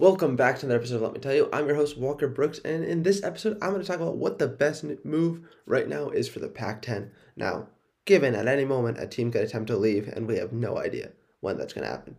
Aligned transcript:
Welcome 0.00 0.36
back 0.36 0.60
to 0.60 0.66
another 0.66 0.78
episode 0.78 0.94
of 0.94 1.02
Let 1.02 1.14
Me 1.14 1.18
Tell 1.18 1.34
You. 1.34 1.48
I'm 1.52 1.66
your 1.66 1.74
host, 1.74 1.98
Walker 1.98 2.28
Brooks, 2.28 2.60
and 2.64 2.84
in 2.84 3.02
this 3.02 3.20
episode, 3.24 3.58
I'm 3.60 3.70
going 3.70 3.82
to 3.82 3.86
talk 3.86 3.96
about 3.98 4.16
what 4.16 4.38
the 4.38 4.46
best 4.46 4.84
move 5.04 5.40
right 5.66 5.88
now 5.88 6.10
is 6.10 6.28
for 6.28 6.38
the 6.38 6.46
Pac 6.46 6.82
10. 6.82 7.10
Now, 7.34 7.66
given 8.04 8.36
at 8.36 8.46
any 8.46 8.64
moment 8.64 9.00
a 9.00 9.08
team 9.08 9.32
could 9.32 9.42
attempt 9.42 9.66
to 9.70 9.76
leave, 9.76 10.06
and 10.06 10.28
we 10.28 10.36
have 10.36 10.52
no 10.52 10.78
idea 10.78 11.10
when 11.40 11.58
that's 11.58 11.72
going 11.72 11.84
to 11.84 11.90
happen. 11.90 12.16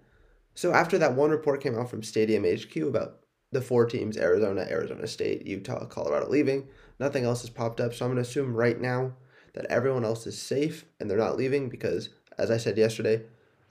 So, 0.56 0.74
after 0.74 0.98
that 0.98 1.16
one 1.16 1.30
report 1.30 1.64
came 1.64 1.80
out 1.80 1.90
from 1.90 2.04
Stadium 2.04 2.44
HQ 2.44 2.76
about 2.76 3.20
the 3.54 3.62
four 3.62 3.86
teams 3.86 4.18
Arizona, 4.18 4.68
Arizona 4.70 5.08
State, 5.08 5.48
Utah, 5.48 5.86
Colorado 5.86 6.28
leaving, 6.28 6.68
nothing 7.00 7.24
else 7.24 7.40
has 7.44 7.50
popped 7.50 7.80
up. 7.80 7.94
So, 7.94 8.04
I'm 8.04 8.12
going 8.12 8.22
to 8.22 8.30
assume 8.30 8.58
right 8.58 8.78
now 8.78 9.14
that 9.54 9.68
everyone 9.68 10.04
else 10.04 10.28
is 10.28 10.38
safe 10.38 10.84
and 11.00 11.10
they're 11.10 11.18
not 11.18 11.38
leaving 11.38 11.70
because, 11.70 12.10
as 12.38 12.52
I 12.52 12.58
said 12.58 12.78
yesterday, 12.78 13.22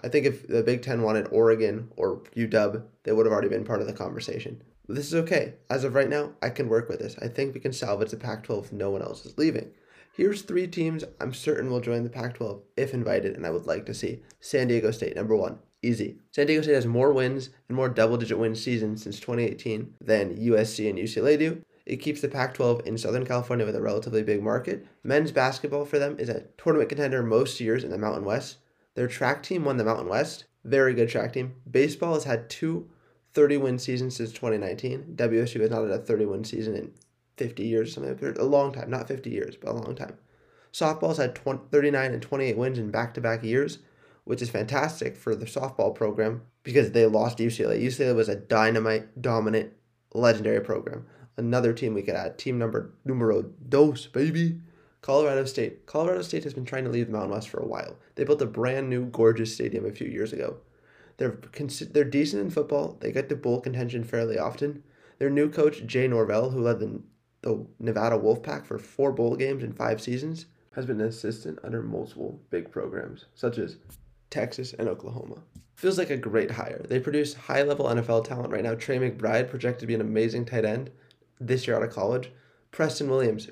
I 0.02 0.08
think 0.08 0.26
if 0.26 0.46
the 0.46 0.62
Big 0.62 0.82
Ten 0.82 1.02
wanted 1.02 1.28
Oregon 1.30 1.90
or 1.96 2.22
UW, 2.36 2.84
they 3.02 3.12
would 3.12 3.26
have 3.26 3.32
already 3.32 3.48
been 3.48 3.64
part 3.64 3.80
of 3.80 3.86
the 3.86 3.92
conversation. 3.92 4.62
But 4.86 4.96
this 4.96 5.06
is 5.06 5.14
okay. 5.14 5.54
As 5.68 5.84
of 5.84 5.94
right 5.94 6.08
now, 6.08 6.32
I 6.40 6.50
can 6.50 6.68
work 6.68 6.88
with 6.88 7.00
this. 7.00 7.16
I 7.20 7.28
think 7.28 7.54
we 7.54 7.60
can 7.60 7.72
salvage 7.72 8.10
the 8.10 8.16
Pac 8.16 8.44
12 8.44 8.66
if 8.66 8.72
no 8.72 8.90
one 8.90 9.02
else 9.02 9.26
is 9.26 9.36
leaving. 9.36 9.70
Here's 10.14 10.42
three 10.42 10.66
teams 10.66 11.04
I'm 11.20 11.34
certain 11.34 11.70
will 11.70 11.80
join 11.80 12.04
the 12.04 12.10
Pac 12.10 12.34
12 12.34 12.62
if 12.76 12.94
invited, 12.94 13.36
and 13.36 13.46
I 13.46 13.50
would 13.50 13.66
like 13.66 13.86
to 13.86 13.94
see. 13.94 14.22
San 14.40 14.68
Diego 14.68 14.90
State, 14.90 15.14
number 15.14 15.36
one. 15.36 15.58
Easy. 15.82 16.18
San 16.32 16.46
Diego 16.46 16.62
State 16.62 16.74
has 16.74 16.86
more 16.86 17.12
wins 17.12 17.50
and 17.68 17.76
more 17.76 17.88
double 17.88 18.16
digit 18.16 18.38
win 18.38 18.54
seasons 18.54 19.02
since 19.02 19.20
2018 19.20 19.94
than 20.00 20.36
USC 20.36 20.88
and 20.88 20.98
UCLA 20.98 21.38
do. 21.38 21.62
It 21.86 21.98
keeps 21.98 22.20
the 22.20 22.28
Pac 22.28 22.54
12 22.54 22.82
in 22.86 22.98
Southern 22.98 23.24
California 23.24 23.64
with 23.64 23.76
a 23.76 23.80
relatively 23.80 24.22
big 24.22 24.42
market. 24.42 24.86
Men's 25.04 25.32
basketball 25.32 25.84
for 25.84 25.98
them 25.98 26.16
is 26.18 26.28
a 26.28 26.44
tournament 26.58 26.88
contender 26.88 27.22
most 27.22 27.60
years 27.60 27.84
in 27.84 27.90
the 27.90 27.96
Mountain 27.96 28.24
West. 28.24 28.58
Their 28.98 29.06
track 29.06 29.44
team 29.44 29.64
won 29.64 29.76
the 29.76 29.84
Mountain 29.84 30.08
West. 30.08 30.46
Very 30.64 30.92
good 30.92 31.08
track 31.08 31.34
team. 31.34 31.54
Baseball 31.70 32.14
has 32.14 32.24
had 32.24 32.50
two 32.50 32.90
30 33.32 33.56
win 33.58 33.78
seasons 33.78 34.16
since 34.16 34.32
2019. 34.32 35.14
WSU 35.14 35.60
has 35.60 35.70
not 35.70 35.82
had 35.82 35.92
a 35.92 35.98
30 35.98 36.24
win 36.24 36.42
season 36.42 36.74
in 36.74 36.90
50 37.36 37.64
years 37.64 37.90
or 37.90 37.92
something. 37.92 38.36
A 38.36 38.42
long 38.42 38.72
time. 38.72 38.90
Not 38.90 39.06
50 39.06 39.30
years, 39.30 39.54
but 39.54 39.70
a 39.70 39.74
long 39.74 39.94
time. 39.94 40.18
Softball's 40.72 41.18
had 41.18 41.36
20, 41.36 41.68
39 41.70 42.12
and 42.12 42.20
28 42.20 42.56
wins 42.56 42.76
in 42.76 42.90
back 42.90 43.14
to 43.14 43.20
back 43.20 43.44
years, 43.44 43.78
which 44.24 44.42
is 44.42 44.50
fantastic 44.50 45.16
for 45.16 45.36
the 45.36 45.46
softball 45.46 45.94
program 45.94 46.42
because 46.64 46.90
they 46.90 47.06
lost 47.06 47.38
UCLA. 47.38 47.80
UCLA 47.80 48.16
was 48.16 48.28
a 48.28 48.34
dynamite, 48.34 49.22
dominant, 49.22 49.74
legendary 50.12 50.60
program. 50.60 51.06
Another 51.36 51.72
team 51.72 51.94
we 51.94 52.02
could 52.02 52.16
add. 52.16 52.36
Team 52.36 52.58
number 52.58 52.94
numero 53.04 53.42
dos, 53.68 54.08
baby. 54.08 54.58
Colorado 55.00 55.44
State. 55.44 55.86
Colorado 55.86 56.22
State 56.22 56.44
has 56.44 56.54
been 56.54 56.64
trying 56.64 56.84
to 56.84 56.90
leave 56.90 57.06
the 57.06 57.12
Mountain 57.12 57.30
West 57.30 57.48
for 57.48 57.60
a 57.60 57.66
while. 57.66 57.96
They 58.14 58.24
built 58.24 58.42
a 58.42 58.46
brand 58.46 58.90
new, 58.90 59.06
gorgeous 59.06 59.54
stadium 59.54 59.86
a 59.86 59.92
few 59.92 60.08
years 60.08 60.32
ago. 60.32 60.58
They're 61.18 61.38
they're 61.92 62.04
decent 62.04 62.42
in 62.42 62.50
football. 62.50 62.96
They 63.00 63.12
get 63.12 63.28
to 63.28 63.36
bowl 63.36 63.60
contention 63.60 64.04
fairly 64.04 64.38
often. 64.38 64.82
Their 65.18 65.30
new 65.30 65.50
coach 65.50 65.84
Jay 65.86 66.06
Norvell, 66.08 66.50
who 66.50 66.60
led 66.60 66.80
the 66.80 67.02
the 67.42 67.66
Nevada 67.78 68.18
Wolfpack 68.18 68.66
for 68.66 68.78
four 68.78 69.12
bowl 69.12 69.36
games 69.36 69.62
in 69.62 69.72
five 69.72 70.00
seasons, 70.00 70.46
has 70.72 70.86
been 70.86 71.00
an 71.00 71.06
assistant 71.06 71.58
under 71.62 71.82
multiple 71.82 72.40
big 72.50 72.70
programs 72.70 73.26
such 73.34 73.58
as 73.58 73.76
Texas 74.30 74.74
and 74.74 74.88
Oklahoma. 74.88 75.42
Feels 75.76 75.98
like 75.98 76.10
a 76.10 76.16
great 76.16 76.50
hire. 76.50 76.84
They 76.88 76.98
produce 76.98 77.34
high 77.34 77.62
level 77.62 77.86
NFL 77.86 78.24
talent 78.24 78.52
right 78.52 78.64
now. 78.64 78.74
Trey 78.74 78.98
McBride 78.98 79.48
projected 79.48 79.80
to 79.80 79.86
be 79.86 79.94
an 79.94 80.00
amazing 80.00 80.44
tight 80.44 80.64
end 80.64 80.90
this 81.40 81.66
year 81.66 81.76
out 81.76 81.84
of 81.84 81.90
college. 81.90 82.32
Preston 82.70 83.08
Williams, 83.08 83.48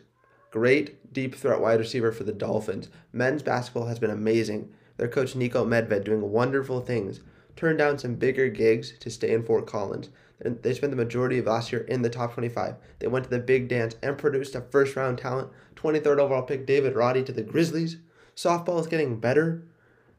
Great 0.57 1.12
deep 1.12 1.35
threat 1.35 1.61
wide 1.61 1.81
receiver 1.81 2.11
for 2.11 2.25
the 2.25 2.33
Dolphins. 2.33 2.89
Men's 3.12 3.43
basketball 3.43 3.89
has 3.89 3.99
been 3.99 4.09
amazing. 4.09 4.73
Their 4.97 5.07
coach 5.07 5.35
Niko 5.35 5.67
Medved 5.67 6.05
doing 6.05 6.33
wonderful 6.33 6.81
things. 6.81 7.21
Turned 7.57 7.77
down 7.77 7.99
some 7.99 8.15
bigger 8.15 8.49
gigs 8.49 8.95
to 9.01 9.11
stay 9.11 9.34
in 9.34 9.45
Fort 9.45 9.67
Collins. 9.67 10.09
And 10.41 10.62
they 10.62 10.73
spent 10.73 10.93
the 10.93 10.97
majority 10.97 11.39
of 11.39 11.45
last 11.45 11.72
year 11.72 11.83
in 11.83 12.00
the 12.00 12.09
top 12.09 12.33
25. 12.33 12.77
They 13.00 13.06
went 13.06 13.27
to 13.27 13.31
the 13.31 13.39
big 13.39 13.69
dance 13.69 13.97
and 14.03 14.17
produced 14.17 14.55
a 14.55 14.62
first 14.62 14.97
round 14.97 15.19
talent. 15.19 15.50
23rd 15.75 16.21
overall 16.21 16.41
pick 16.41 16.65
David 16.65 16.97
Roddy 16.97 17.23
to 17.25 17.33
the 17.33 17.43
Grizzlies. 17.43 17.99
Softball 18.34 18.81
is 18.81 18.87
getting 18.87 19.21
better. 19.21 19.62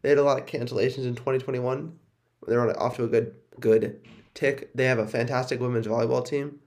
They 0.04 0.10
had 0.10 0.20
a 0.20 0.24
lot 0.24 0.38
of 0.38 0.46
cancellations 0.46 1.08
in 1.08 1.16
2021. 1.16 1.98
They're 2.46 2.80
off 2.80 2.98
to 2.98 3.06
a 3.06 3.08
good 3.08 3.34
good 3.60 4.00
tick. 4.36 4.70
They 4.76 4.86
have 4.86 5.00
a 5.00 5.08
fantastic 5.08 5.60
women's 5.60 5.88
volleyball 5.88 6.24
team. 6.24 6.60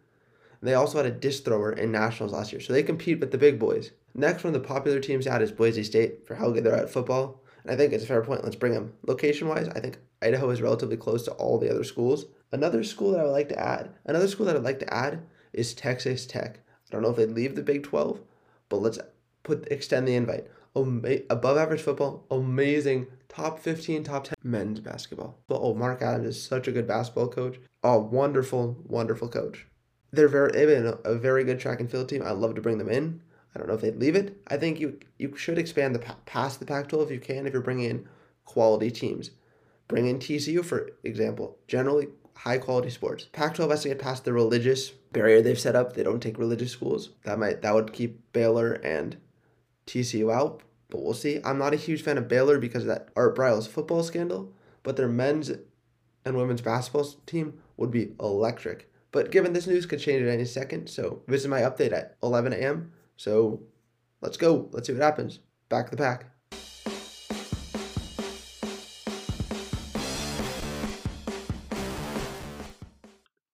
They 0.62 0.74
also 0.74 0.98
had 0.98 1.06
a 1.06 1.10
disc 1.10 1.44
thrower 1.44 1.72
in 1.72 1.90
nationals 1.90 2.32
last 2.32 2.52
year, 2.52 2.60
so 2.60 2.72
they 2.72 2.82
compete 2.82 3.18
with 3.18 3.30
the 3.30 3.38
big 3.38 3.58
boys. 3.58 3.92
Next 4.14 4.44
one 4.44 4.54
of 4.54 4.60
the 4.60 4.68
popular 4.68 5.00
teams 5.00 5.26
add 5.26 5.40
is 5.40 5.52
Boise 5.52 5.84
State 5.84 6.26
for 6.26 6.34
how 6.34 6.50
good 6.50 6.64
they're 6.64 6.76
at 6.76 6.90
football. 6.90 7.40
And 7.62 7.72
I 7.72 7.76
think 7.76 7.92
it's 7.92 8.04
a 8.04 8.06
fair 8.06 8.22
point. 8.22 8.44
Let's 8.44 8.56
bring 8.56 8.74
them. 8.74 8.92
Location 9.06 9.48
wise, 9.48 9.68
I 9.68 9.80
think 9.80 9.98
Idaho 10.20 10.50
is 10.50 10.60
relatively 10.60 10.96
close 10.96 11.24
to 11.24 11.32
all 11.32 11.58
the 11.58 11.70
other 11.70 11.84
schools. 11.84 12.26
Another 12.52 12.84
school 12.84 13.12
that 13.12 13.20
I 13.20 13.24
would 13.24 13.32
like 13.32 13.48
to 13.50 13.58
add, 13.58 13.90
another 14.04 14.28
school 14.28 14.46
that 14.46 14.56
I'd 14.56 14.62
like 14.62 14.80
to 14.80 14.92
add 14.92 15.22
is 15.52 15.72
Texas 15.72 16.26
Tech. 16.26 16.58
I 16.58 16.92
don't 16.92 17.02
know 17.02 17.10
if 17.10 17.16
they'd 17.16 17.30
leave 17.30 17.54
the 17.54 17.62
Big 17.62 17.84
12, 17.84 18.20
but 18.68 18.82
let's 18.82 18.98
put 19.42 19.68
extend 19.70 20.06
the 20.06 20.16
invite. 20.16 20.46
above 20.74 21.56
average 21.56 21.80
football, 21.80 22.26
amazing 22.30 23.06
top 23.28 23.60
15, 23.60 24.04
top 24.04 24.24
10 24.24 24.34
men's 24.42 24.80
basketball. 24.80 25.38
But 25.48 25.60
oh, 25.62 25.74
Mark 25.74 26.02
Adams 26.02 26.36
is 26.36 26.42
such 26.42 26.68
a 26.68 26.72
good 26.72 26.86
basketball 26.86 27.28
coach. 27.28 27.58
Oh, 27.82 27.98
wonderful, 28.00 28.76
wonderful 28.84 29.28
coach 29.28 29.66
they're 30.12 30.28
very 30.28 30.52
they've 30.52 30.68
been 30.68 30.94
a 31.04 31.14
very 31.14 31.44
good 31.44 31.60
track 31.60 31.80
and 31.80 31.90
field 31.90 32.08
team. 32.08 32.22
I'd 32.24 32.32
love 32.32 32.54
to 32.54 32.60
bring 32.60 32.78
them 32.78 32.88
in. 32.88 33.20
I 33.54 33.58
don't 33.58 33.68
know 33.68 33.74
if 33.74 33.80
they'd 33.80 33.96
leave 33.96 34.16
it. 34.16 34.40
I 34.48 34.56
think 34.56 34.80
you 34.80 34.98
you 35.18 35.36
should 35.36 35.58
expand 35.58 35.94
the 35.94 36.14
past 36.26 36.60
the 36.60 36.66
Pac-12 36.66 37.04
if 37.04 37.10
you 37.10 37.20
can. 37.20 37.46
If 37.46 37.52
you're 37.52 37.62
bringing 37.62 37.90
in 37.90 38.08
quality 38.44 38.90
teams, 38.90 39.30
bring 39.88 40.06
in 40.06 40.18
TCU 40.18 40.64
for 40.64 40.90
example. 41.04 41.58
Generally 41.68 42.08
high 42.36 42.58
quality 42.58 42.90
sports. 42.90 43.28
Pac-12 43.32 43.70
has 43.70 43.82
to 43.82 43.88
get 43.88 43.98
past 43.98 44.24
the 44.24 44.32
religious 44.32 44.90
barrier 45.12 45.42
they've 45.42 45.58
set 45.58 45.76
up. 45.76 45.94
They 45.94 46.02
don't 46.02 46.20
take 46.20 46.38
religious 46.38 46.72
schools. 46.72 47.10
That 47.24 47.38
might 47.38 47.62
that 47.62 47.74
would 47.74 47.92
keep 47.92 48.32
Baylor 48.32 48.74
and 48.74 49.16
TCU 49.86 50.32
out. 50.32 50.62
But 50.88 51.02
we'll 51.02 51.14
see. 51.14 51.40
I'm 51.44 51.58
not 51.58 51.72
a 51.72 51.76
huge 51.76 52.02
fan 52.02 52.18
of 52.18 52.28
Baylor 52.28 52.58
because 52.58 52.82
of 52.82 52.88
that 52.88 53.08
Art 53.14 53.36
Briles 53.36 53.68
football 53.68 54.02
scandal. 54.02 54.52
But 54.82 54.96
their 54.96 55.08
men's 55.08 55.52
and 56.24 56.36
women's 56.36 56.62
basketball 56.62 57.04
team 57.26 57.60
would 57.76 57.90
be 57.90 58.12
electric. 58.18 58.89
But 59.12 59.30
given 59.30 59.52
this 59.52 59.66
news 59.66 59.86
could 59.86 59.98
change 59.98 60.22
at 60.22 60.28
any 60.28 60.44
second, 60.44 60.88
so 60.88 61.22
this 61.26 61.40
is 61.40 61.48
my 61.48 61.60
update 61.62 61.92
at 61.92 62.16
11 62.22 62.52
a.m. 62.52 62.92
So 63.16 63.62
let's 64.20 64.36
go. 64.36 64.68
Let's 64.72 64.86
see 64.86 64.92
what 64.92 65.02
happens. 65.02 65.40
Back 65.68 65.90
the 65.90 65.96
pack. 65.96 66.30